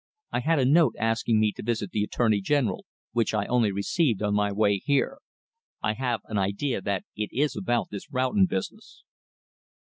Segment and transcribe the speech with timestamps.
[0.31, 4.23] "I had a note asking me to visit the Attorney General, which I only received
[4.23, 5.19] on my way here.
[5.83, 9.03] I have an idea that it is about this Roughton business."